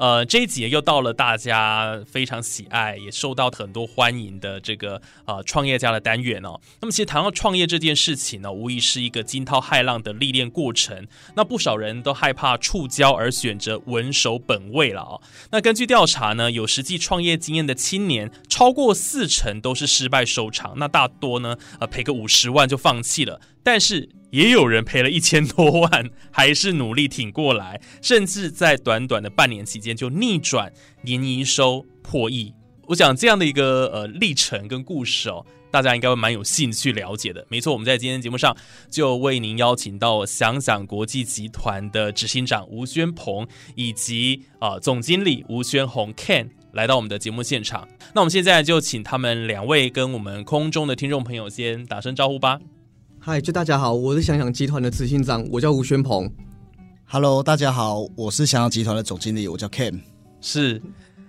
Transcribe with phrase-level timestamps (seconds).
[0.00, 6.58] 呃，这一集又到了大家非常喜爱，也受到很多欢迎的这个呃创业家的单元哦。
[6.80, 11.06] 那么，其实谈到创业这件事情呢，无疑是一个惊涛骇浪的历练过程。
[11.36, 15.20] 那不少人都害怕触礁而选择稳守本位了哦。
[15.50, 23.38] 那根据调查呢，有实际创业经验的青年超过四成都是失败收场，那大多呢呃赔个五十万就放弃了。
[23.62, 30.72] 但是也有人赔了一千多万，还是努力挺过来，甚至在短短的半年期间就逆转
[31.02, 32.54] 年营收破亿。
[32.86, 37.46] 我想这样的一个呃历程跟故事哦，大家应该会蛮有兴趣了解的。
[37.48, 38.56] 没错，我们在今天节目上
[38.90, 47.86] 就为您邀请到想想国际集团的执行长吴宣鹏以及啊总经理吴宣宏 Ken 来到我们的节目现场。
[48.12, 52.58] 那我们现在就请他们两位跟我们空中的听众朋友先打声招呼吧。
[53.22, 56.32] 嗨，就大家好，我是想想集团的执行长，我叫吴宣鹏。
[57.04, 60.00] Hello，大家好，我是想想集团的总经理，我叫 Cam。
[60.40, 60.80] 是，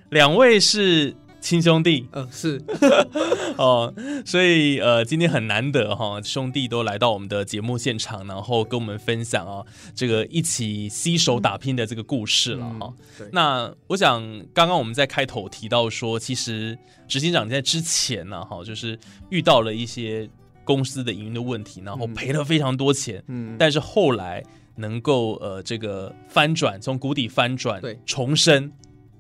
[0.09, 2.62] 两位是亲兄弟 呃，是
[3.59, 3.94] 哦，
[4.25, 9.62] 所以呃，今天很难得哈、兄弟都来到我们的节目现场，然后跟我们分享啊，
[9.94, 14.23] 这个一起携手打拼的这个故事了哈、对那我想，
[14.53, 16.78] 刚刚我们在开头提到说，其实
[17.09, 18.97] 执行长在之前呢，哈，就是
[19.29, 20.29] 遇到了一些
[20.63, 24.44] 公司的营运的问题，然后嗯赔了非常多钱，嗯，但是后来
[24.75, 28.72] 能够呃这个翻转，从谷底翻转，对重生，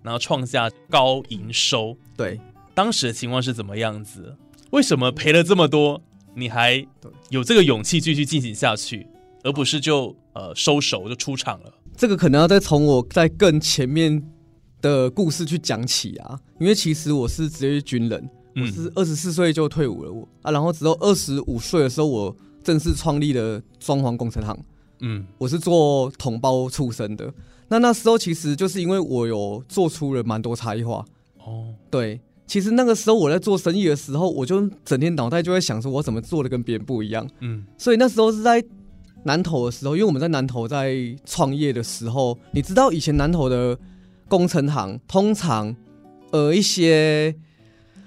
[0.03, 1.97] 然后创下高营收。
[2.15, 2.39] 对，
[2.73, 4.35] 当时的情况是怎么样子？
[4.71, 6.01] 为什么赔了这么多，
[6.33, 6.85] 你还
[7.29, 9.05] 有这个勇气继续进行下去，
[9.43, 11.73] 而不是就呃收手就出场了？
[11.97, 14.23] 这个可能要再从我在更前面
[14.81, 24.57] 的故事去讲起啊，因为其实我是职业军人，我嗯是二十四岁就退伍了，我啊，然后直到二十五岁的时候，我正式创立了装潢工程行。
[24.99, 25.25] 嗯。
[25.37, 27.33] 我是做同胞出身的，
[27.69, 31.05] 那那时候其实就是因为我有做出了蛮多差异化，
[31.39, 31.73] 哦。
[31.89, 37.27] 对，其实那个时候我在做生意的时候，我就整天脑袋就在想说，我怎么做的跟别人不一样。
[37.39, 37.65] 嗯。
[37.77, 38.63] 所以那时候是在
[39.23, 40.95] 南投的时候，因为我们在南投在
[41.25, 43.77] 创业的时候，你知道以前南投的
[44.27, 45.75] 工程行通常
[46.31, 47.35] 呃一些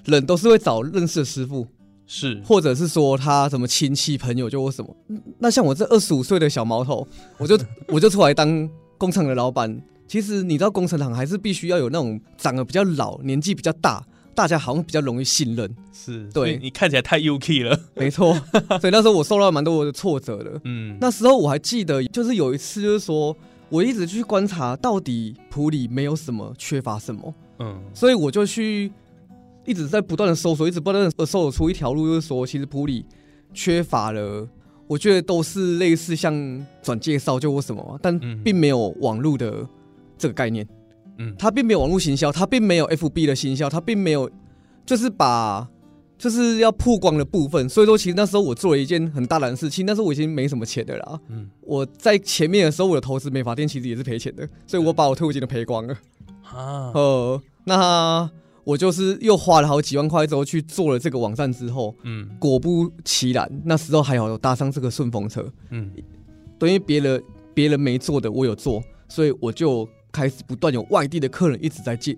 [0.04, 1.66] 人都是会找认识的师傅，
[2.06, 4.94] 是或者是说他什么亲戚朋友就或什么。
[5.38, 7.06] 那像我这二十五岁的小毛头，
[7.38, 9.82] 我就 我就出来当工厂的老板。
[10.06, 14.04] 其实你知道，工程厂还是必须要有那种长得比较老、年纪比较大，
[14.34, 15.74] 大家好像比较容易信任。
[15.94, 17.80] 是，对你看起来太 UK 了。
[17.94, 18.34] 没错，
[18.80, 20.60] 所以那时候我受到蛮多的挫折的。
[20.64, 23.34] 嗯，那时候我还记得，就是有一次，就是说
[23.70, 28.92] 我一直去观察到底普里没有什么缺乏什么，嗯所以我就去
[29.64, 33.04] 一直在不断的搜索，一直不断的搜索出一条路，就是说其实普里
[33.52, 34.48] 缺乏了，
[34.86, 36.34] 我觉得都是类似像
[36.82, 38.42] 转介绍就或什么，但嗯。
[38.42, 39.66] 并没有网络的
[40.18, 40.66] 这个概念，
[41.18, 41.34] 嗯。
[41.38, 44.30] 它并没有网络行销，它并没有 FB 的行销，它并没有
[44.86, 45.68] 就是把。
[46.16, 51.50] 就是要曝光的部分，所以说其实那时候我做了一件很大胆的事情，那时候我已经没什么钱的啦，嗯。
[51.60, 55.94] 我在前面的时候，我的投资美发店其实也是赔钱的，所以我把我退伍金都赔光了。
[56.54, 58.30] 啊呃，那
[58.64, 62.28] 我就是又花了好几万块之后去做了这个网站之后，嗯。
[62.38, 65.90] 果不其然，那时候还好有搭上这个顺风车，嗯。
[66.58, 67.22] 对，因为别人
[67.52, 72.16] 别人没做的我有做，所以我就开始不断有外地的客人一直在进，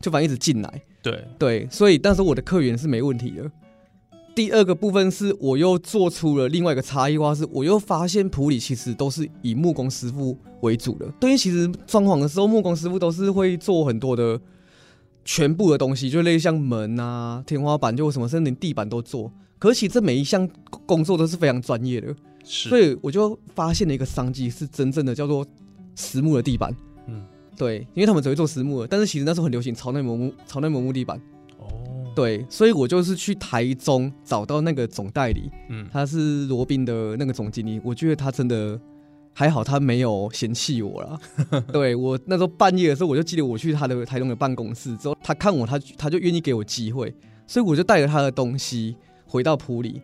[0.00, 3.50] 就反正一直进来，对，对，所以但是我的客源是没问题的。
[4.34, 11.06] 第二个部分是我又做出了另外一个差异化，是我又发现普里其实都是以木工师傅为主的。
[11.20, 14.40] 对，于其实装潢的时候，木工师傅都是会做很多的
[15.24, 19.32] 全部的东西，就类似像门啊、天花板，就什么甚至连地板都做。
[19.58, 20.48] 可是其实这每一项
[20.86, 22.14] 工作都是非常专业的。
[22.44, 25.46] 是，所以我就发现了一个商机，是真正的叫做
[25.94, 26.74] 实木的地板。
[27.06, 27.24] 嗯，
[27.56, 31.16] 对，因为他们只会做实木的，但是其实那时候很流行朝内磨木，朝内磨木地板。
[31.58, 31.68] 哦，
[32.16, 38.80] 对，所以我就是去台中找到那个总代理，嗯，他是罗宾的那个总经理，我觉得他真的
[39.32, 41.18] 还好，他没有嫌弃我啦。
[41.72, 47.14] 对我那时候半夜的时候，我就记得我去他的台中的办公室之后，他看我，他他就愿意给我机会，
[47.46, 48.96] 所以我就带着他的东西
[49.26, 50.00] 回到普里。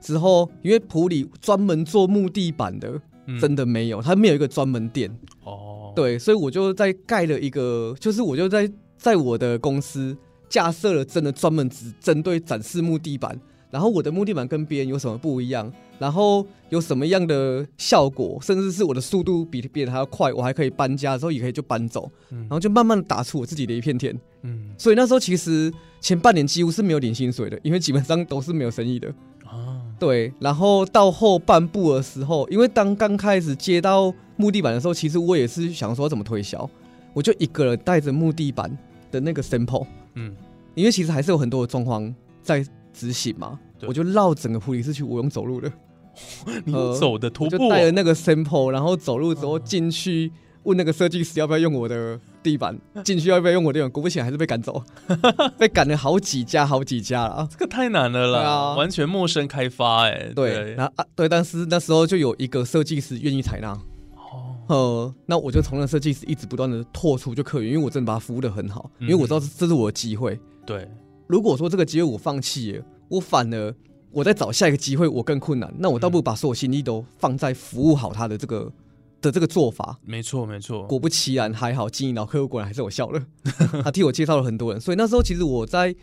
[0.00, 5.08] 之后，因为普里专门做木地板的，嗯真的没有，他没有一个专门店。
[5.44, 8.68] 哦，，对，所以我就在盖了一个，就是我就在
[8.98, 10.16] 在我的公司
[10.48, 13.40] 架设了真的专门只针对展示木地板，
[13.72, 22.40] 然后我的木地板跟别人有什么不一样，然后有什么样的效果，甚至是我的速度比别人还要快，我还可以搬家的时候也可以就搬走，嗯。
[22.40, 24.14] 然后就慢慢打出我自己的一片天。
[24.42, 24.68] 嗯。
[24.76, 25.72] 所以那时候其实
[26.02, 29.08] 前半年几乎是没有领薪水的，因为基本上都是没有生意的。
[29.46, 36.68] 啊，对，然后到后半部的时候，因为当刚开始接到木地板的时候，其实我也是想说怎么推销，
[37.14, 38.70] 我就一个人带着木地板
[39.10, 40.34] 的那个 sample，嗯，
[40.74, 45.72] 因为其实还是有很多的状况在执行嘛，我就绕整个普里市区，我用走路的，
[46.64, 50.30] 你呃走的徒步就带了那个 sample，然后走路之后进去
[50.64, 54.82] 问那个设计师要不要用我的地板，进去要不要用我的地板，果不其然还是被赶走，
[55.58, 57.48] 被赶了好几家好几家了。
[57.50, 58.74] 这个太难了啦，对啊。
[58.76, 63.70] 完全陌生开发，哎，对，然后啊，对，但是那时候就有一个设计师愿意采纳，
[64.14, 69.08] 哦，呃，那我就从那设计师一直不断的拓出就客源，因为我真的把它服务的很好，嗯。
[69.08, 70.38] 因为我知道这这是我的机会。
[70.64, 70.88] 对，
[71.26, 73.74] 如果说这个机会我放弃了，我反而
[74.10, 78.72] 我再找下一个机会我更困难，那我倒不如把所有心力都放在服务好他的这个
[79.20, 79.98] 的这个做法。
[80.04, 83.24] 没错没错，果不其然，还好经营老客户果然还是我笑了，
[83.82, 85.94] 他替我介绍了很多人，所以那时候其实我在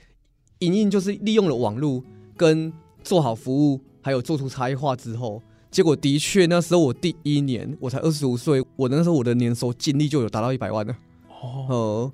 [0.60, 2.04] 营运就是利用了网络
[2.36, 2.72] 跟
[3.04, 10.96] 做好服务，还有做出差异化之后，结果的确那时候我第一年我才二十五岁，我那时候我的年收净利就有达到一百万了，
[11.42, 12.12] 哦，呃，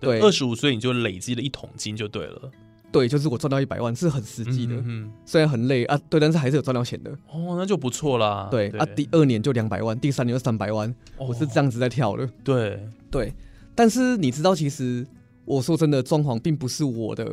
[0.00, 0.20] 对。
[0.20, 2.50] 二十五岁你就累积了一桶金就对了，
[2.92, 10.88] 对，就是我赚到一百万是很实际的，嗯嗯虽然很累啊，对，但是还是有赚到钱的，嗯哦，那就不错啦，对啊，第二年就两百万，第三年就三百万，
[11.18, 12.26] 哦我是这样子在跳的。
[12.42, 13.32] 对，对，
[13.74, 15.06] 但是你知道，其实
[15.44, 17.26] 我说真的，装潢并不是我的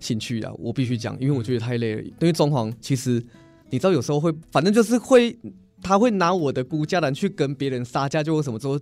[0.00, 2.02] 兴趣啊，我必须讲，因为我觉得太累了。
[2.02, 3.22] 因为装潢其实
[3.70, 5.38] 你知道，有时候会，反正就是会，
[5.82, 8.78] 他会拿我的估价单去跟别人杀价，就或什么之后，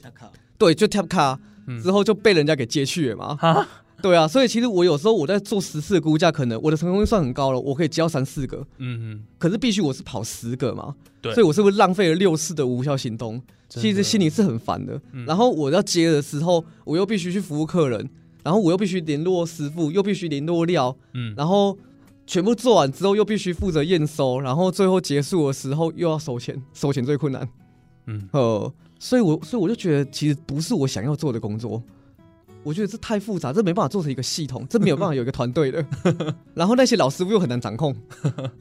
[0.56, 3.34] 对，就 tap 卡嗯之后就被人家给接去了嘛。
[3.36, 3.66] 哈，
[4.02, 11.32] 对啊，所以其实我有时候我在做十次的估价，可能我的成功率算很高了，我可以交三四个，嗯嗯，可是必须我是跑十个嘛，对。
[11.34, 13.40] 所以我是不是浪费了六次的无效行动？
[13.68, 15.00] 其实心里是很烦的。
[15.12, 15.24] 嗯。
[15.26, 18.08] 然后我要接的时候，我又必须去服务客人，
[18.42, 21.76] 然后我又必须联络师傅，又必须联络料，嗯，然后
[22.26, 27.48] 全部做完之后又必须负责验收，然后最后结束的时候又要收钱，收钱最困难。
[28.06, 28.28] 嗯。
[28.32, 31.82] 呃，所以我所以我就觉得其实不是我想要做的工作。
[32.62, 35.84] 我觉得这太复杂，这没办法做成一个系统，这没有办法有一个团队的。
[36.54, 37.94] 然后那些老师傅又很难掌控，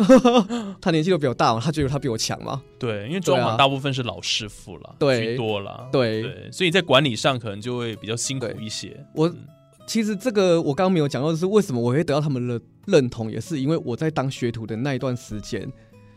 [0.81, 2.61] 他年纪都比我大嘛，他觉得他比我强嘛。
[2.77, 3.53] 对，因为装对啊。
[3.53, 5.21] 潢大部分是老师傅了，对。
[5.27, 6.21] 居多了，对。
[6.21, 8.93] 对，所以在管理上可能就会比较辛苦一些。
[9.15, 9.37] 我嗯。
[9.85, 15.69] 其实这个我刚刚没有讲到，的是为什么我会得到他们的认同，也是因为我在当学徒的那一段时间，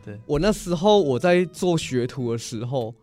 [0.05, 0.19] 对。
[0.27, 2.95] 我那时候我在做学徒的时候，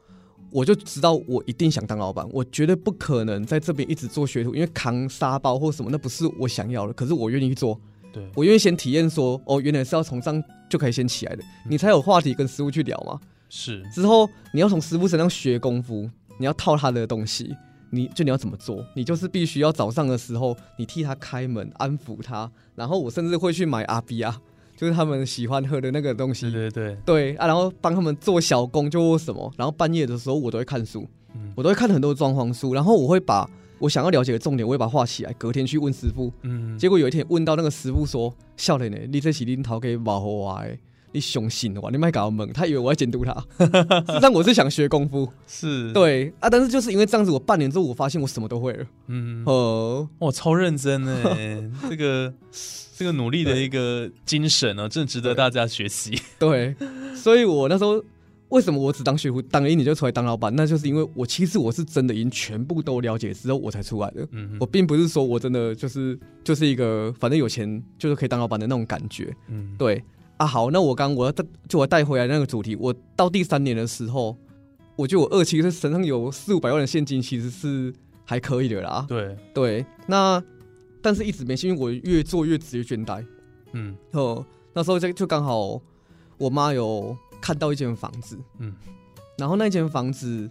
[0.53, 7.79] 我就知道我一定想当老板，我绝对不可能在这边一直做学徒，因为扛沙包或什么那不是我想要的，可是我愿意做，
[8.13, 13.19] 对，我愿意先体验说，哦，原来是要从上就可以先起来的，你才有话题跟师傅去聊嘛。
[13.49, 16.07] 是，之后你要从师傅身上学功夫，
[16.37, 17.55] 你要套他的东西，
[17.89, 18.85] 你就你要怎么做？
[18.95, 24.39] 你就是必须要早上的时候，你替他开门，安抚他，然后我甚至会去买阿比啊，
[24.75, 31.53] 就是他们喜欢喝的那个东西，对对对，对啊，然后帮他们做小工就什么，然后半夜的时候我都会看书，嗯。
[31.55, 33.49] 我都会看很多装潢书，然后我会把
[33.79, 36.31] 我想要了解的重点，我会把它画起来，隔天去问师傅。
[36.41, 40.77] 嗯，结果有一天问到那个师傅说：“笑脸呢，你这是领头给保护我的，
[41.13, 45.31] 你相信我，你卖搞我懵。”他以为我在监督他，实际上我是想学功夫。
[45.47, 48.85] 是，，对啊，但是就是因为这样子，我半年之后我发现我什么都会了。
[49.07, 52.33] 嗯，哦，哇，超认真哎， 这个
[52.97, 56.19] 这个努力的一个精神呢，真的值得大家学习。
[56.37, 56.75] 对，
[57.15, 58.03] 所以我那时候
[58.49, 64.27] 为什么我只当学徒，当了一年就出来当老板，那就是因为我其实我是真的已经全部都了解之后我才出来的。
[64.31, 69.35] 嗯我并不是说我真的就是就是一个反正有钱就是可以当老板的那种感觉。
[69.47, 70.03] 嗯，对
[70.37, 74.35] 啊，好，那我刚我要带就我带回来那个主题，我到第三年的时候，
[74.95, 77.93] 我觉得我二期是身上有四五百万的现金，其实是
[78.25, 79.05] 还可以的啦。
[79.07, 80.43] 对，对，那
[81.01, 83.25] 但是一直没信，因为我越做越职业倦怠。
[83.73, 85.81] 嗯哦，那时候就就刚好
[86.37, 88.73] 我妈有看到一间房子，嗯，
[89.37, 90.49] 然后那间房子，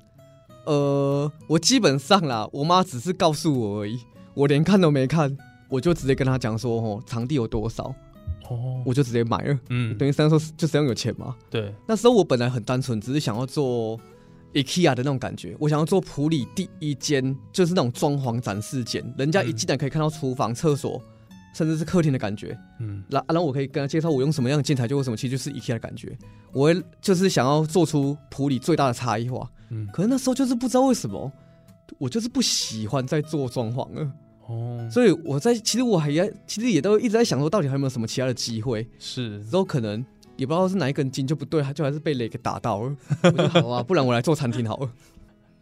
[0.64, 4.00] 呃，我基本上啦，我妈只是告诉我而已，
[4.34, 5.36] 我连看都没看，
[5.68, 7.94] 我就直接跟她讲说，哦，场地有多少，
[8.52, 9.58] 哦，我就直接买了。
[9.70, 11.34] 嗯，等于三说就这样有钱嘛。
[11.50, 13.98] 对，那时候我本来很单纯，只是想要做
[14.54, 21.02] IKEA 的那种感觉，我想要做普里第一间，就是那种装潢展示间，人家一进来可以看到厨房、厕所，
[21.54, 22.58] 甚至是客厅的感觉。
[22.78, 26.16] 嗯，然然后我可以跟他介绍我用什么样的建材就为什么，其实就是 IKEA 的感觉。
[26.52, 29.50] 我会就是想要做出普里最大的差异化。
[29.70, 31.32] 嗯，可是那时候就是不知道为什么，
[31.98, 34.12] 我就是不喜欢在做装潢了。
[34.46, 38.86] 哦，所以我在其实我还在其实也都一直在想说，到底还有没有什么其他的机会？
[38.98, 40.04] 是，之后可能
[40.36, 42.96] 也不知道是哪一根筋就不对，他就还是被雷给打到了。
[43.62, 44.90] 好啊，不然我来做餐厅好了，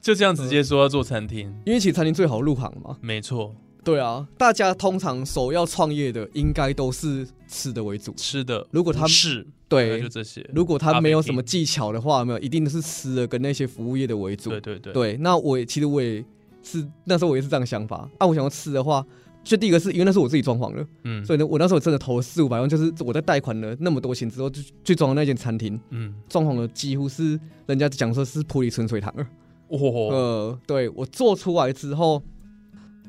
[0.00, 2.96] 就这样直接说要做餐厅，因为其实餐厅最好入行嘛。
[3.00, 8.14] 没错，对啊，大家通常首要创业的应该都是吃的为主。
[8.16, 14.50] 吃的，如果他是，对就，这些，如果他没有什么技巧的话，没有一定是吃的跟那些服务业的为主。
[14.50, 16.24] 对对对，对，那我也其实我也
[16.62, 18.08] 是那时候我也是这样想法。
[18.18, 19.04] 啊，我想要吃的话，
[19.42, 29.26] 就第一个是因为那是我自己装潢的，嗯，所以呢，我那时候真的投了四五百万，就是我在贷款了那么多钱之后，就去装了那间餐厅，嗯，装潢的几乎是人家讲说是普里纯水堂了。
[29.68, 32.22] 哇，呃，对我做出来之后，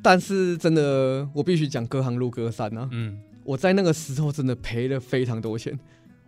[0.01, 2.87] 但是真的我必须讲隔行如隔山啊！
[2.91, 5.77] 嗯，我在那个时候真的赔了非常多钱。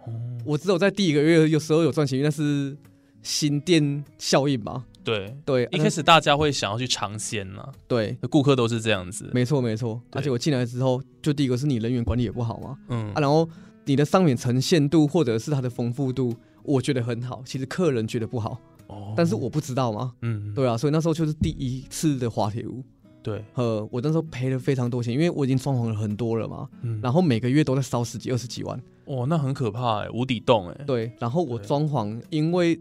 [0.05, 0.11] 哦，
[0.43, 2.75] 我只有在第一个月有时候有赚钱，因为那是
[3.21, 4.83] 新店效应嘛。
[5.03, 10.01] 对，对，一开始大家会想要去尝鲜嘛，对，顾客都是这样子，没错没错。
[10.11, 13.11] 而且我进来之后，就第一个是你人员管理也不好嘛，嗯。
[13.13, 13.47] 啊，，然后
[13.85, 16.33] 你的商品呈现度或者是它的丰富度，
[16.63, 19.13] 我觉得很好，其实客人觉得不好，哦。
[19.15, 20.13] 但是我不知道嘛。
[20.21, 22.83] 嗯，对啊，所以那时候就是第一次的滑铁卢。
[23.21, 28.77] 对，呃，我那时候赔了非常多钱，因为我已经装潢了很多了嘛，嗯，然后每个月都在烧十几、二十几万。
[29.05, 32.77] 哇，那很可怕哎，无底洞哎，对，然后我装潢，因为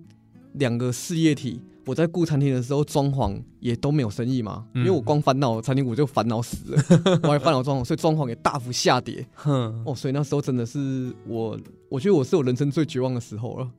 [0.55, 6.83] 两个事业体，我在顾餐厅的时候装潢也都没有生意嘛，因为我嗯光烦恼餐厅我就烦恼死了，
[7.25, 9.27] 我还烦恼装潢，所以装潢也大幅下跌。
[9.35, 11.59] 哼，哦，所以那时候真的是我，
[11.89, 13.71] 我觉得我是我人生最绝望的时候了。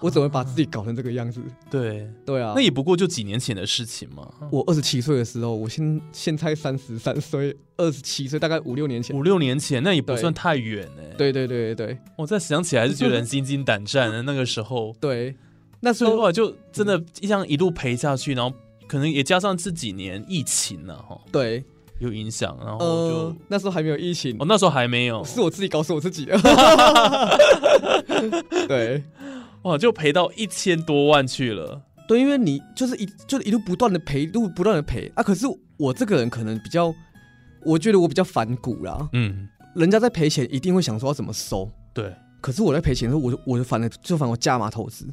[0.00, 1.40] 我怎么会把自己搞成这个样子？
[1.70, 9.16] 对，对啊，那也不过就几年前的事情嘛，我二十七岁的时候，我现现在三十三岁，二十七岁，大概五六年前。
[9.16, 14.22] 五六年前，那也不算太远哎，对对对对对我再想起来还是觉得 人心惊胆战的。
[14.24, 15.34] 那个时候，对，
[15.80, 18.54] 那时候所以后来就真的这样一路赔下去，然后
[18.86, 21.62] 可能也加上这几年疫情了哈，对，
[21.98, 26.38] 有影响，然后就呃，那时候还没有疫情哦，，那时候还没有，是我自己告诉我自己的。
[28.66, 29.02] 对
[29.62, 31.80] 哇，就赔到一千多万去了。
[32.06, 35.22] 对，因为你就是一就是一路不断的赔，一路不断的赔啊。
[35.22, 35.46] 可是
[35.78, 36.94] 我这个人可能比较，
[37.64, 39.08] 我觉得我比较反骨啦。
[39.14, 41.70] 嗯，人家在赔钱，一定会想说要怎么收。
[41.94, 45.08] 对，可是我在赔钱的时候，我就我就反而就反我加码投资，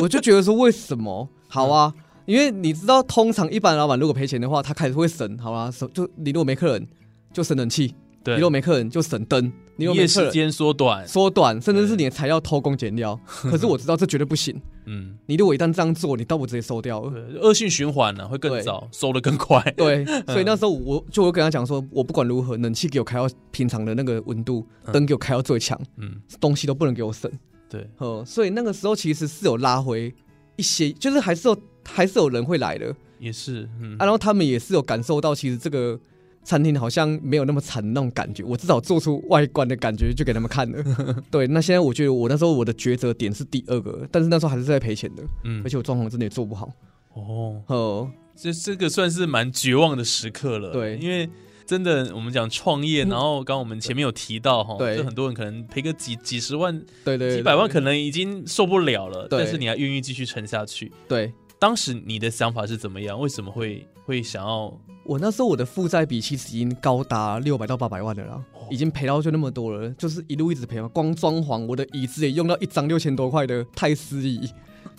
[0.00, 1.92] 我就觉得说为什么好啊？
[2.26, 6.86] 因为你知道，通常一般老板如果赔钱的话，他开始会省，好啦，省就你如果没客人
[7.32, 9.44] 就省冷气，对你如果没客人就省灯，
[9.76, 13.16] 你如果没客人时间缩短，缩短，甚至是你的材料偷工减料。
[13.26, 17.12] 可是我知道这绝对不行，嗯，你如果一旦这样做，你倒不直接收掉了。
[17.40, 19.62] 恶性循环呢会更对早，收的更快。
[19.76, 27.30] 对， 所以那时候我就会跟他讲说，我不管如何，冷气给我开到平常的那个温度，嗯灯给我开到最强，嗯，东西都不能给我省。
[27.68, 30.14] 对，哦，所以那个时候其实是有拉回
[30.56, 35.98] 一些，就是还是有还是有人会来的也是，嗯啊，然后他们也是有感受到，其实这个
[36.44, 40.82] 餐厅好像没有那么惨的那种感觉，我至少做出外观的感觉就给他们看了。
[41.30, 46.70] 对，那现在我觉得我那时候我的抉择点是第二个，但是那时候还是在赔钱的，嗯而且我装潢真的也做不好。
[47.14, 50.72] 哦，哦，这这个算是蛮绝望的时刻了。
[50.72, 51.28] 对因为
[51.66, 56.72] 真的我们讲创业，然后刚刚我们前面有提到哈，就很多人可能赔个几几十万、
[57.04, 60.92] 对对对几百万，可能已经受不了了，但是你还愿意继续撑下去。
[61.08, 61.32] 对。
[61.58, 63.18] 当时你的想法是怎么样？
[63.18, 64.72] 为什么会会想要？
[65.04, 70.88] 我那时候我的负债比其实已经高达六百到八百万的了啦，已经赔到就那么多了，就是一路一直赔嘛。
[70.88, 74.50] 光装潢我的椅子也用到一张六千多块的泰斯椅，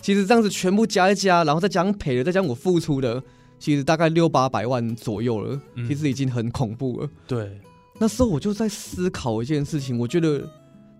[0.02, 3.22] 其实这样子全部加一加，然后再加上赔了，再加上我付出的，
[3.58, 7.10] 其实大概六八百万左右了，嗯其实已经很恐怖了。
[7.26, 7.60] 对，
[7.98, 10.48] 那时候我就在思考一件事情，我觉得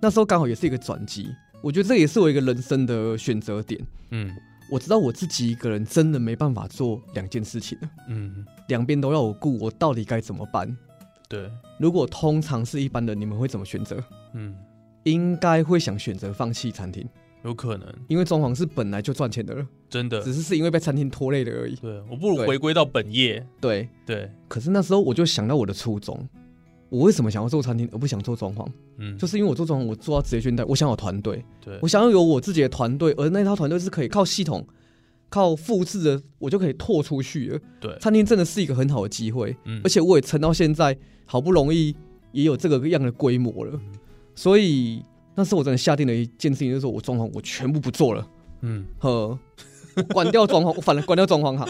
[0.01, 1.29] 那时候刚好也是一个转机，
[1.63, 3.81] 我觉得这也是我一个人生的选择点。
[4.11, 4.31] 嗯
[4.71, 10.77] 我知道我自己一个人真的没办法做两件事情了，嗯，两边都要我顾，我到底该怎么办？
[11.27, 13.99] 对，如果通常是一般的，你们会怎么选择？
[14.35, 14.55] 嗯，
[15.05, 17.09] 应该会想选择放弃餐厅，
[17.45, 20.21] 有可能，因为装潢是本来就赚钱的了，真的。
[20.23, 21.75] 只，是是因为被餐厅拖累了而已。
[21.77, 23.47] 对我不如回归到本业。
[23.61, 26.29] 对，对，可是那时候我就想到我的初衷，
[26.89, 28.67] 我为什么想要做餐厅而不想做装潢？
[28.97, 31.79] 嗯，就是因为我做装潢，我做到职业倦怠，我想有团队，对。
[31.81, 34.67] 我，想要有我自己的团队，而那套团队是可以靠系统、
[35.29, 37.61] 靠复制的，我就可以拓出去了。
[37.81, 39.81] 对，餐厅真的是一个很好的机会，嗯。
[39.85, 41.95] 而且我也撑到现在，好不容易
[42.33, 43.81] 也有这个样的规模了，
[44.35, 45.03] 所以
[45.39, 48.27] 那时候我真的下定了一件事情，就是说我装潢我全部不做了，
[48.63, 49.39] 嗯，呵，
[49.95, 51.69] 我关掉装潢，我反正关掉装潢行。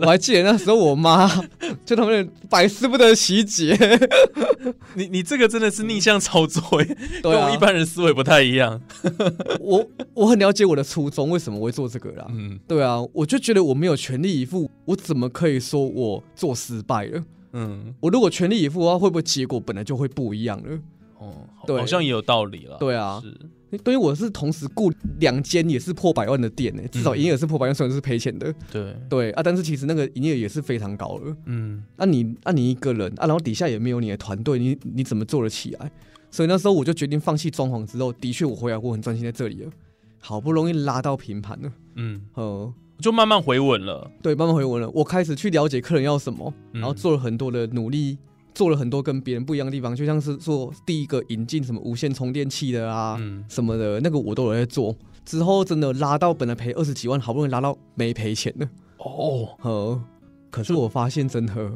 [0.00, 1.30] 我还记得那时候我妈
[1.84, 3.76] 就他们百思不得其解，
[4.94, 8.80] 你你这个真的是逆向操作 耶，跟对啊我一，般人思维不太一样。
[9.60, 12.26] 我我很了解我的初衷，为什么我会做这个啦。
[12.30, 17.22] 嗯对啊，我就觉得我没有全力以赴，我怎么可以说我做失败了？
[17.52, 20.78] 嗯，我如果全力以赴的话，会不会结果本来就会不一样了？
[21.66, 22.76] 对好像也有道理了。
[22.78, 28.54] 对啊是，对于我是同时雇两间也是破百万的店呢、至少嗯营业额是破百万，虽然是赔钱的。
[28.70, 31.36] 对，对啊，但是其实那个营业额也是非常高的。
[31.46, 35.90] 嗯啊你，啊你一个人啊，然后底下也没有你的团队，你你怎么做得起来？
[36.30, 39.70] 所以那时候我就决定放弃装潢之后，的确我回来我很专心在这里了，
[40.20, 44.10] 好不容易拉到平盘了，嗯，呃，就慢慢回稳了。
[44.22, 44.90] 对，慢慢回稳了。
[44.90, 48.18] 我开始去了解客人要什么，嗯然后做了很多的努力，
[48.56, 54.96] 做了很多跟别人不一样的地方，就像是做第一个引进什么无线充电器的啊，嗯什么的，那个我都有在做。
[55.26, 60.02] 之后真的拉到本来赔二十几万，好不容易拉到没赔钱的，哦，呃，
[60.50, 61.70] 可是我发现真的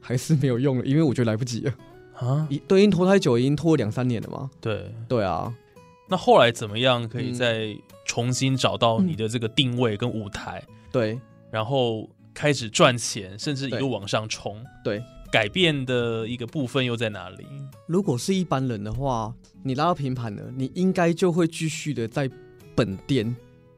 [0.00, 1.74] 还是没有用了，因为我觉得来不及了。
[2.14, 4.50] 啊，已都已经拖太久，已经拖了两三年了嘛。
[4.58, 4.90] 对。
[5.06, 5.54] 对啊，
[6.08, 11.20] 那后来怎么样可以嗯再重新找到你的这个定位跟舞台，对
[11.50, 14.64] 然后开始赚钱，甚至一路往上冲？
[14.82, 15.02] 对。
[15.30, 17.46] 改变的一个部分又在哪里？
[17.86, 22.30] 如果是一般人的话，你拉到平盘了，你应该就会继续的在
[22.74, 23.34] 本店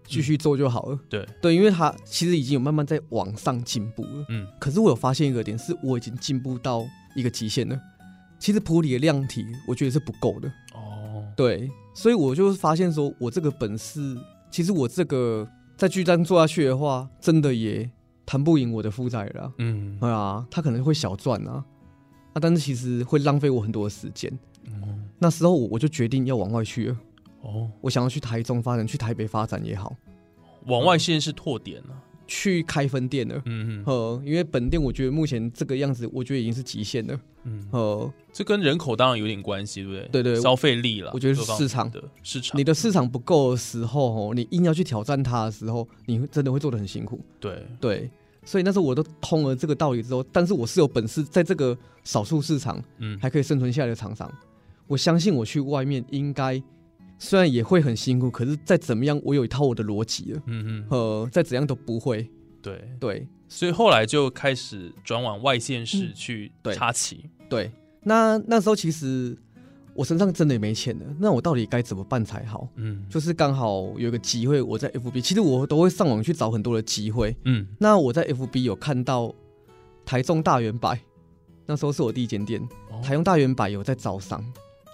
[0.07, 0.99] 继续做就好了。
[1.09, 4.27] 对，对，因为他其实已经有慢慢在往上进步了。
[4.29, 7.79] 嗯可是我有发现一个点，是我已经进步到一个极限了。
[8.39, 10.49] 其实普里的量体，我觉得是不够的。
[10.75, 14.17] 哦，对，所以我就发现说，我这个本事，
[14.51, 17.91] 其实我这个再继续这样做下去的话，真的也
[18.29, 19.53] 谈不赢我的负债了啦。
[19.57, 21.65] 嗯对啊，他可能会小赚啊，
[22.35, 24.31] 啊，但是其实会浪费我很多的时间。
[24.67, 26.97] 嗯那时候我我就决定要往外去了，
[27.41, 29.97] 哦，我想要去台中发展，去台北发展也好，
[30.67, 32.03] 往外线是拓点了。
[32.29, 33.35] 去开分店了。
[33.47, 33.85] 嗯嗯。
[33.85, 37.21] 呃，因为本店我觉得目前这个样子，我觉得已经是极限了。
[37.45, 40.23] 嗯，呃，这跟人口当然有点关系，对不对？
[40.23, 41.91] 对对消费力了，我觉得市场。
[41.91, 47.19] 的市场，你的市场不够的时候，哦，你硬要去挑战它的时候，你会真的会做的很辛苦。
[47.41, 48.11] 对，对，
[48.45, 53.19] 所以那时候我都通了这个道理之后，但是我是有本事在这个少数市场嗯。
[53.19, 54.31] 还可以生存下来的厂商，
[54.87, 56.63] 我相信我去外面应该
[57.19, 60.43] 虽然也会很辛苦，可是再怎么样，我有一套我的逻辑了。
[60.47, 62.29] 嗯嗯，呃，再怎样都不会。
[62.63, 67.25] 对，对所以后来就开始转往外县市嗯去插旗。
[67.49, 67.71] 对，
[68.03, 69.37] 那那时候其实
[69.95, 72.69] 我身上真的也没钱了，那我到底该怎么办才好？
[72.77, 77.35] 嗯就是刚好有一个机会，我在 FB，其实我都会上网去找很多的机会。
[77.45, 79.35] 嗯那我在 FB 有看到
[80.05, 80.97] 台中大圆柏，
[81.65, 84.45] 那时候是我第一间店，哦台中大圆柏有在招商。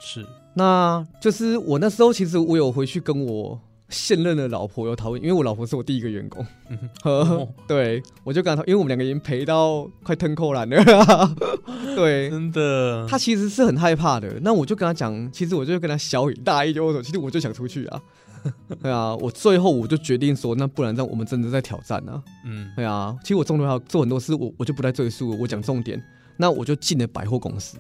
[0.01, 6.45] 是那就是我那时候其实我有回去跟我现任的老婆有讨论，因为我老婆是我第一个员工，
[7.05, 7.49] 哦。
[7.69, 11.35] 对我就跟她，因为我们两个已经赔到快吞扣篮了，
[11.95, 12.31] 对。
[12.31, 18.03] 真的，他其实是很害怕的，那我就跟他讲，其实我就跟他小以大意，就我说，其实我就想出去啊，
[18.83, 22.71] 对啊，我最后我就决定说，那不然让我们真的在挑战啊，嗯。
[22.75, 26.03] 对啊，其实我中途还有做很多事，我我就不再赘述了，我讲重点，
[26.37, 27.79] 那我就进了百货公司，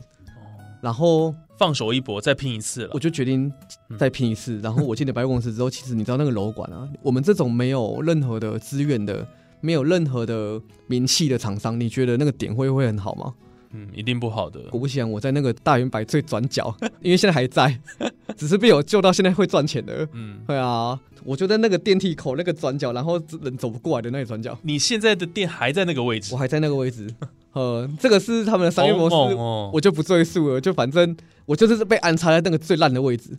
[0.82, 2.98] 然后放手一搏，再拼一次了我。
[2.98, 3.52] 就决定
[3.98, 9.26] 再拼一次，然后我进了百货公司之后，其实你知道那个楼管啊， 我们这种没有任何的资源的，
[9.60, 13.34] 没有任何的名气的厂商，你觉得那个点会会很好吗？
[13.74, 14.60] 嗯，一定不好的。
[14.70, 17.78] 果不其然，我在那个大圆白最转角， 因为现在还在，
[18.36, 20.08] 只是被我救到现在会赚钱的。
[20.12, 27.12] 嗯，对啊，我就在那个电梯口那个转角，然后人走不过来的那个转角，你现在的店还在那个位置我，还在那个位置。
[27.52, 30.60] 呃，这个是他们的商业模式，哦我就不赘述了。
[30.60, 33.30] 就反正我就是被安插在那个最烂的位置，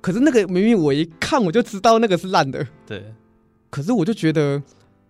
[0.00, 3.04] 可是那个明明我一看我就知道那个是烂的，对，
[3.70, 4.60] 可是我就觉得，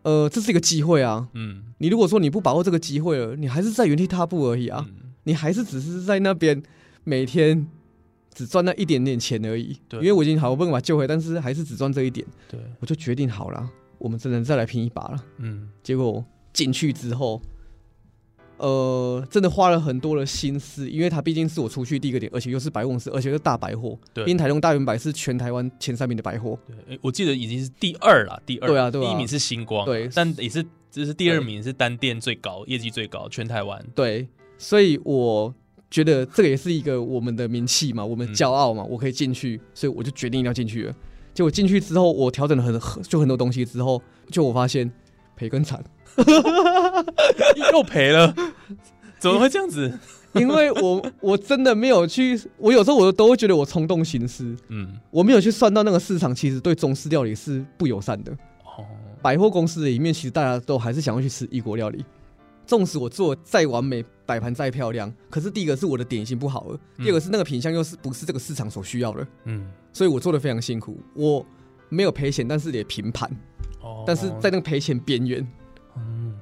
[0.03, 1.29] 呃，这是一个机会啊。
[1.35, 4.85] 嗯你如果说你不把握这个机会了，你还是在原地踏步而已啊。
[4.89, 6.61] 嗯你还是只是在那边
[7.05, 7.67] 每天
[8.35, 9.79] 只赚那一点点钱而已。
[9.89, 15.25] 对因为我已经好不容易把救回来，但是还是只赚这一点，对，我就决定好了，我们只能再来拼一把了。
[15.39, 17.41] 嗯结果进去之后，
[18.63, 23.99] 呃，真的花了很多的心思，因为它毕竟是我出去第一个点，而且又是百货公司，而且是大百货。
[24.15, 24.25] 对。
[24.25, 26.57] 因为台中大圆百是全台湾前三名的百货。
[26.87, 29.09] 对，我记得已经是第二了，第二，对啊对啊。
[29.09, 30.09] 第一名是星光，对。
[30.15, 35.53] 但也是这是第二名是单店最高，业绩最高，全台湾，对，所以我
[35.91, 40.95] 觉得这个也是一个我们的名气嘛，我们嗯骄傲嘛，我可以进去，所以我就决定要进去了。
[41.35, 44.89] 结果进去之后，我调整了很很就很多东西之后，就我发现
[45.35, 45.83] 培根惨，
[47.73, 48.35] 又赔了，
[49.19, 49.99] 怎么会这样子？
[50.35, 58.33] 因为我我真的没有去，我有时候我都会觉得我冲动行事，嗯，我没有去算到那个市场其实对中式料理是不友善的。
[58.65, 58.87] 哦，
[59.21, 62.03] 百货公司里面，其实大家都还是想要去吃异国料理。
[62.65, 70.97] 纵使我做再完美，摆盘再漂亮，可是第一个是我的点心不好了，嗯第二个是那个品相又是不是这个市场所需要的，嗯，所以我做的非常辛苦。
[71.15, 71.45] 我
[71.91, 73.29] 没有赔钱，但是也平盘，
[73.83, 75.49] 哦但是在那个赔钱边缘，嗯，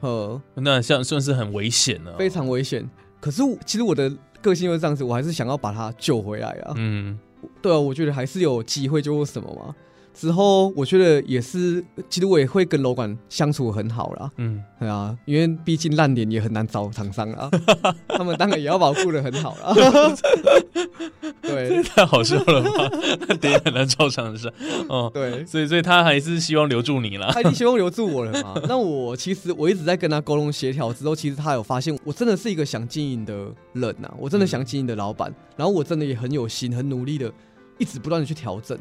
[0.01, 2.89] 呃，那像算是很危险了，非常危险。
[3.21, 4.11] 可是其实我的
[4.41, 6.75] 个性又是这样子，我还是想要把他救回来啊。
[6.77, 7.19] 嗯
[7.63, 9.75] 对啊，我觉得还是有机会，救什么嘛。
[10.13, 14.31] 之后我觉得也是，其实我也会跟楼管相处很好啦。
[14.37, 17.51] 嗯，对啊，因为毕竟烂脸也很难找厂商啊，
[18.09, 19.75] 他们当然也要保护的很好啦。
[21.43, 22.91] 对太好笑了吧？
[23.29, 24.53] 那点也很难找厂商，
[24.89, 27.31] 哦，对，所以所以他还是希望留住你啦。
[27.33, 28.61] 他已经希望留住我了嘛。
[28.69, 33.35] 那我其实我一直在跟他沟通协调之后，其实他有发现我真的是一个想经营的
[33.73, 37.33] 人呐、我真的想经营的老板，然后我真的也很有心、很努力的，
[37.79, 38.79] 一直不断的去调整。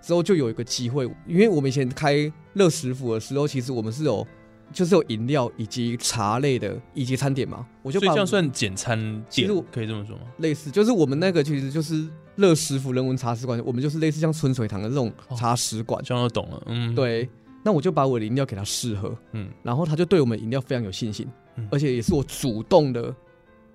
[0.00, 4.26] 之后就有一个机会，因为我们以前开乐食府的时候，其实我们是有
[4.72, 10.22] 就是有饮料以及茶类的以及餐点嘛，我就把所以这样算简餐店其实，可以这么说吗？
[10.38, 16.02] 类似，就是我们那个其实就是乐食府人文茶食馆，我们就是类似像春水堂的这种茶食馆。
[16.04, 17.28] 这样就懂了，嗯，，对，
[17.62, 23.14] 那我就把我的饮料给他试喝，嗯然后他就对我们饮料非常有信心，嗯而且也是我主动的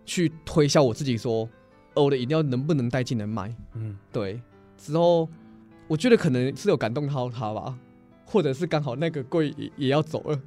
[0.06, 1.48] 去推销我自己说，
[1.94, 3.54] 呃，我的饮料能不能带进来卖？
[3.74, 4.42] 嗯，对，
[4.78, 5.30] 之后
[5.88, 7.78] 我觉得可能是有感动到他吧，
[8.26, 10.40] 或者是刚好那个柜也也要走了，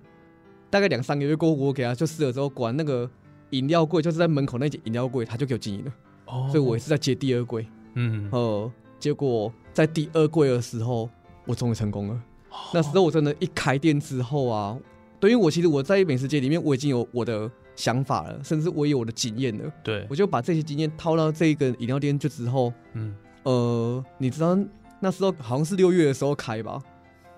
[0.69, 3.09] 大概两三个月过后，我给他就试了之后，果然那个
[3.51, 5.93] 饮料柜就是在门口那间饮料柜，他就给我经营了，
[6.27, 6.49] 哦。
[6.51, 7.67] 所以我也是在接第二柜。
[7.95, 11.09] 嗯，呃，结果在第二柜的时候，
[11.47, 12.15] 我终于成功了。
[12.51, 12.57] 哦。
[12.75, 14.79] 那时候我真的，一开店之后啊，
[15.21, 19.73] 对于我其实我在美食界里面，我已经有我的想法了，甚至我也有我的经验了。
[19.83, 20.07] 对。
[20.11, 24.59] 我，就把这些经验套到这个饮料店就之后，嗯，呃，你知道
[25.01, 26.81] 那时候好像是六月的时候开吧，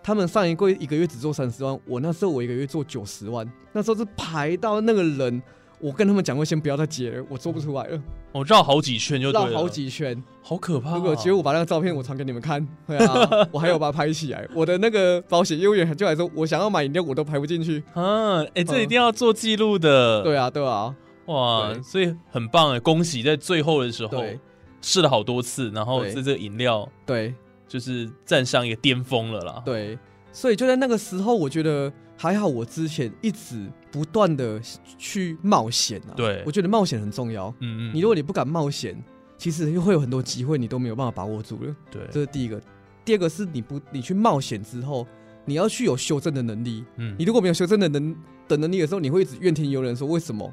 [0.02, 5.42] 他们上一柜一个月只做三十万，我那时候我一个月做九十万，那时候是排到那个人，
[5.78, 10.22] 我跟他们讲过先不要再接了，我做不出来了，我绕好几圈就对了，绕好，几圈。
[10.42, 10.94] 好可怕哦。
[10.96, 14.48] 如果有机会，我把那个照片我传给你们看，对啊， 我还有把它拍起来。
[14.54, 17.82] 我的那个保险业务员就来说，我想要买饮料，我都排不进去。
[17.92, 20.94] 啊，哎，这一定要做记录的，对啊，对啊，
[21.26, 24.40] 哇，所以很棒哎，恭喜在最后的时候对。
[24.82, 27.34] 试了好多次，然后这个饮料对
[27.70, 29.96] 就是站上一个巅峰了啦。，对，
[30.32, 34.60] 所以就在那个时候，我觉得还好，我之前一直不断的
[34.98, 36.12] 去冒险啊。
[36.16, 37.46] 对我觉得冒险很重要。
[37.60, 39.00] 嗯嗯，你如果你不敢冒险，
[39.38, 41.76] 其实会有很多机会你都没有办法把握住了。
[41.92, 42.60] 对，这是第一个。
[43.04, 45.06] 第二个是你不你去冒险之后，
[45.44, 46.84] 你要去有修正的能力。
[46.96, 48.16] 嗯你如果没有修正的能
[48.48, 50.52] 的能力的时候，你会一直怨天尤人，说为什么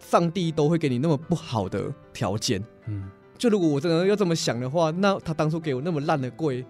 [0.00, 2.62] 上帝都会给你那么不好的条件？
[2.86, 6.64] 嗯，就如果我真的要这么想的话，那他当初给我那么烂的柜，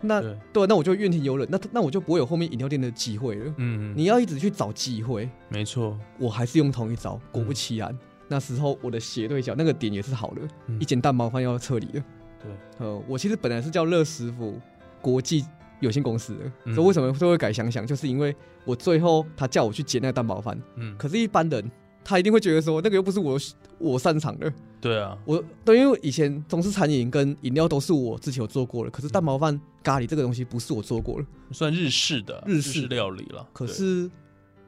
[0.00, 3.44] 那对，对，那我就怨天尤人，那那我就不会有后面饮料店的机会了。
[3.56, 7.98] 嗯，嗯你要一直去找机会，没错，我还是用同一招，果不嗯其然，
[8.28, 10.80] 那时候我的斜对角那个点也是好的，嗯。
[10.80, 12.04] 一间蛋包饭要撤离了。
[12.42, 14.58] 对，呃，我其实本来是叫乐师傅
[15.00, 15.44] 国际
[15.80, 16.74] 有限公司的，嗯。
[16.74, 21.70] 所以为什么都会改想想，就是因为我最后他叫我去捡那个蛋包饭，嗯，可是一般人
[22.04, 23.38] 他一定会觉得说那个又不是我
[23.78, 32.86] 我擅长的，对啊，我对，因为以前中式餐饮跟饮料都是我之前有做过的，可是蛋包饭咖喱这个东西不是我做过了，算日式的日式。
[32.86, 33.48] 料理了。
[33.52, 34.10] 可是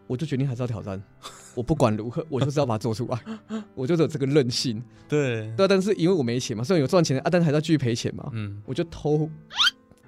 [0.07, 1.03] 我就决定还是要挑战，
[1.55, 3.21] 我不管如何，我就是要把它做出来，
[3.75, 4.83] 我就是有这个韧性。
[5.09, 9.29] 对，对啊，但是因为我没钱嘛，虽然有赚钱啊，但是还是要继续赔钱嘛，嗯，我就偷。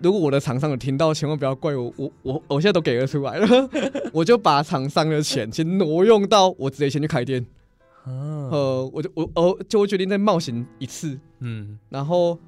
[0.00, 3.70] 如果我的厂商有听到，千万不要怪我，我我我现在都给了出来了，
[4.14, 7.44] 我就把厂商的钱先挪用到我直接先去开店，
[8.04, 8.10] 啊，
[8.50, 11.78] 呃，我就我哦就会决定再冒险一次，嗯。
[11.88, 12.38] 然后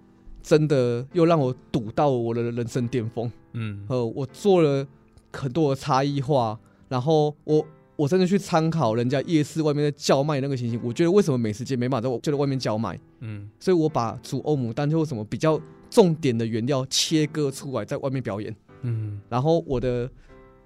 [0.42, 4.86] 真的又让我赌到我的人生巅峰，嗯，呃，我做了
[5.32, 6.58] 很多的差异化，
[6.88, 13.50] 然后我我真的去参考人家夜市外面在叫卖那个情形，我觉得为什么美食街没办法在我就在外面叫卖，嗯。
[13.58, 15.60] 所以我把煮欧姆蛋或什么比较
[15.90, 18.54] 重点的原料切割出来，在外面表演。
[18.82, 20.08] 嗯然后我的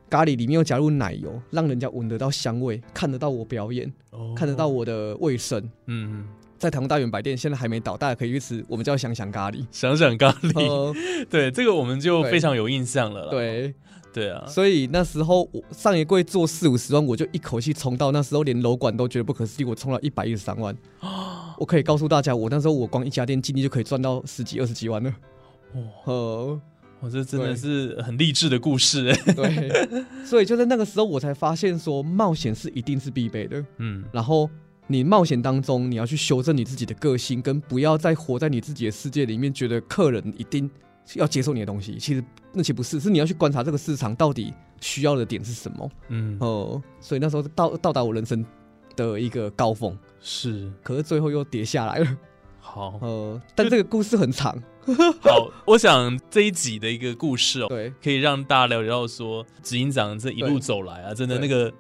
[0.08, 5.68] 咖喱里面又加入奶油，让人家闻得到香味，看得到我表演，哦看得到，我的卫生。
[5.87, 6.24] 嗯，
[6.56, 9.66] 在台湾大圆白店现在还没倒，大家可以去吃，我们叫想想咖喱。
[9.72, 10.94] 想想咖喱，呃，
[11.28, 13.30] 对这个我们就非常有印象了啦。
[13.32, 13.74] 对，
[14.12, 20.76] 对啊，所以那时候我上一柜做四五十万，我就一口气冲到那时候连楼管都觉得不可思议，我冲了一百一十三万。
[21.58, 25.14] 我可以告诉大家，我那时候我光一家店净利就可以赚到十几二十几万了。
[25.74, 26.60] 哇，呃，
[27.00, 29.16] 我这真的是很励志的故事哎。
[29.34, 33.64] 对，所以就在那个时候，我才发现说，冒险是一定是必备的。
[33.78, 34.48] 嗯然后
[34.86, 40.70] 你冒险当中，你要去修正你自己的个性，跟不要再活在你自己的世界里面，觉得客人一定
[41.14, 41.96] 要接受你的东西。
[41.98, 45.90] 其实那其实不是，是你要去观察这个市场到底需要的点是什么。
[46.08, 48.44] 嗯，哦、所以那时候到到达我人生
[48.96, 50.70] 的一个高峰，是。
[50.83, 52.16] 可是最后又跌下来了。
[52.61, 52.98] 好。
[53.00, 54.57] 呃，但这个故事很长，
[55.22, 57.92] 好，我想这一集的一个故事哦，对。
[58.02, 61.72] 可以让大家了解到说，执行长这一路走来啊，真的那个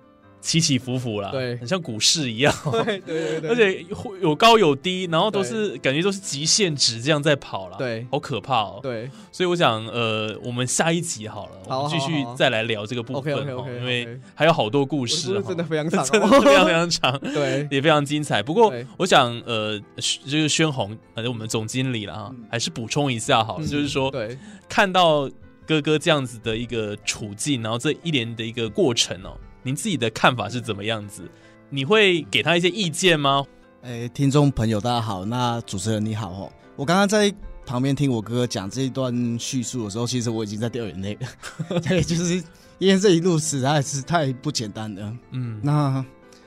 [0.44, 1.56] 起起伏伏啦，对。
[1.56, 2.54] 很像股市一样，
[2.84, 8.06] 对对对 而且有有高有低，然后都是感觉都是极限值这样在跑了，对。
[8.10, 8.78] 好可怕哦。
[8.82, 9.10] 对。
[9.32, 13.34] 所以我想，呃，我们下一集好了，好我们继续再来聊这个部分
[13.80, 17.18] 因为还有好多故故事哈，真的非常 长、真的哦，非常非常长。
[17.20, 18.42] 对也非常精彩。
[18.42, 24.38] 不过，我想，呃，就是宣红，呃，我们总经理了哈，还是补充一下好了，嗯就是说，对。
[24.68, 25.28] 看到
[25.66, 31.26] 哥哥这样子的一个处境，然后这一连的一个过程哦，您自己的看法是怎么样子？
[31.70, 33.42] 你会给他一些意见吗？
[33.80, 36.52] 哎，听众朋友大家好，那主持人你好哦。
[36.76, 41.80] 我刚刚在旁边听我哥哥讲这一段叙述的时候，其实我已经在掉眼泪了。
[41.80, 42.44] 对，就是
[42.78, 45.16] 因为这一路实在是太不简单了。
[45.30, 46.04] 嗯，那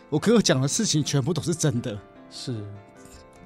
[0.10, 2.00] 我哥哥讲的事情全部都是真的，
[2.30, 2.64] 是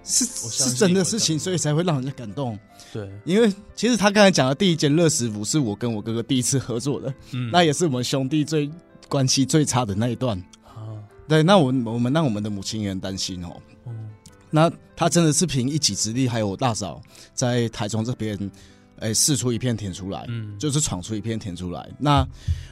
[0.04, 2.60] 是是真的事情，所以才会让人家感动。
[2.92, 8.70] 对，因为其实他刚才讲的第一间乐食府是我跟我哥哥第一次合作的，嗯，那也是我们兄弟最
[9.12, 10.41] 关系最差的那一段。
[10.63, 10.95] 啊，
[11.28, 13.52] 对，那我我们让我们的母亲也很担心哦。
[13.86, 14.10] 嗯
[14.54, 17.02] 那他真的是凭一己之力，还有我大嫂
[17.34, 18.38] 在台中这边，
[19.02, 21.90] 哎，试出一片田出来，嗯，就是闯出一片田出来。
[22.00, 22.26] 那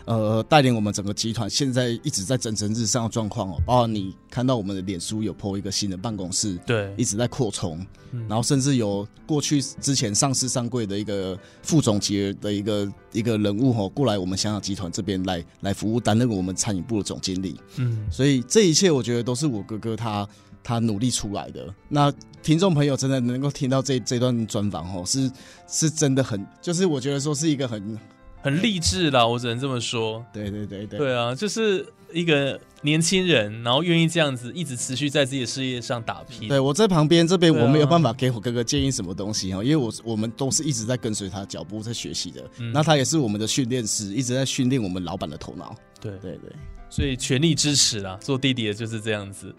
[0.05, 17.59] 呃，带领我们整个集团现在一直在蒸蒸日上的状况哦，包括你看到我们的脸书有 po 一个新的办公室，对一，直在扩充，嗯然后甚至有过去之前上市上柜的一个副总级的一个一个人物哦，过来我们香港集团这边来来服务，担任我们餐饮部的总经理。
[17.75, 20.27] 嗯，所以这一切，我觉得都是我哥哥他
[20.63, 21.71] 他努力出来的。
[21.87, 25.31] 那听众朋友真的能够听到这这段专访哦，是
[25.67, 27.99] 是真的很，就是我觉得说是一个很，
[28.41, 30.25] 很励志啦，我只能这么说。
[30.33, 36.47] 对对对对，对啊，就是一个年轻人，然后愿意这样子一直持续在自己的事业上打拼。
[36.47, 42.49] 对我在旁边这边我没有办法给我哥哥建议什么东西哈，因为我我们都是一直在跟随他的脚步在学习的。
[42.57, 45.75] 嗯那他也是我们的训练师，一直在训练我们老板的头脑。
[45.99, 46.49] 对对对，
[46.89, 49.53] 所以全力支持啦，做弟弟的就是这样子。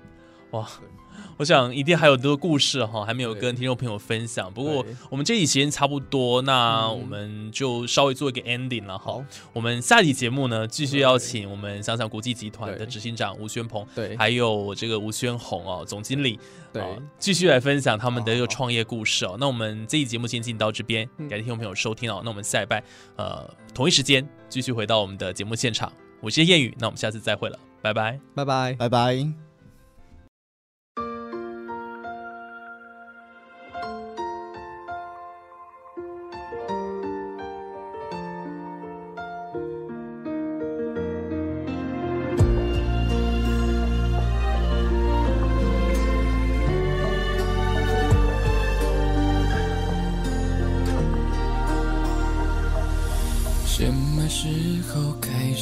[0.53, 0.67] 哇，
[1.41, 4.53] 我想一定还有很多故事哈，还没有跟听众朋友分享。
[4.53, 9.25] 不过我们这集时间差不多，那嗯我们就稍微做一个 ending 了哈好。
[9.55, 16.39] 我们下期节目呢，继续邀请我们想想国际集团的执行长吴宣鹏，对还有这个吴宣红哦，总经理，
[16.75, 19.39] 对哦继续来分享他们的一个创业故事哦。
[19.41, 22.21] 那我们这一节目先进到这边，嗯感谢听众朋友收听哦。
[22.23, 22.85] 那我们下一拜
[23.17, 28.21] 呃同一时间继续回到我们的节目现场，我是谚语，那我们下次再会了，拜拜。
[28.35, 28.75] 拜拜。
[28.75, 29.50] 拜拜。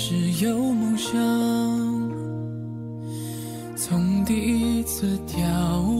[0.08, 1.12] 只有梦想？
[3.76, 5.42] 从第一次眺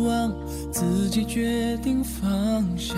[0.03, 0.33] 望，
[0.73, 2.97] 自己决定方向，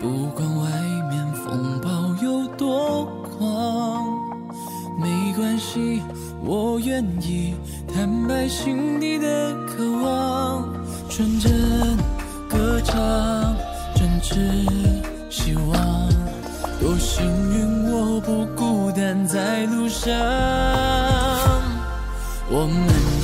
[0.00, 0.70] 不管外
[1.10, 4.06] 面风暴有多狂，
[4.98, 6.02] 没关系，
[6.42, 7.54] 我愿意
[7.86, 10.66] 坦白心底的渴望，
[11.10, 11.52] 纯真
[12.48, 13.54] 歌唱，
[13.94, 14.77] 真挚
[22.50, 22.76] 我们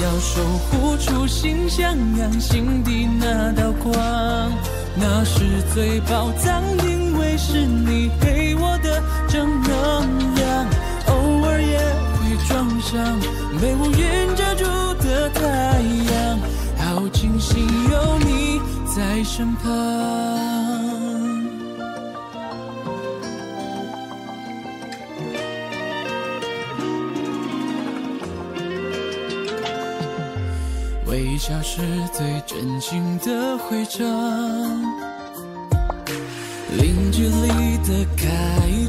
[0.02, 3.94] 要守护初心，向阳心底那道光，
[4.94, 10.66] 那是最宝藏，因为是你给我的正能量。
[11.06, 11.78] 偶尔也
[12.14, 13.20] 会撞上
[13.60, 14.64] 被乌云遮住
[15.02, 15.40] 的太
[16.12, 16.38] 阳，
[16.78, 18.60] 好庆幸有你
[18.94, 20.93] 在身旁。
[31.46, 34.02] 笑是最真心的回肠。
[36.78, 38.26] 零距离的开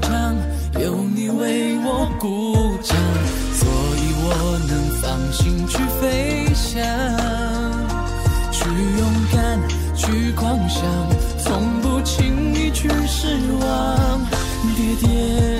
[0.02, 0.34] 场，
[0.82, 2.96] 有你为我鼓掌，
[3.52, 6.82] 所以我能放心去飞翔，
[8.54, 9.60] 去勇敢，
[9.94, 10.82] 去狂想，
[11.38, 14.22] 从不轻易去失望，
[14.78, 15.55] 跌跌。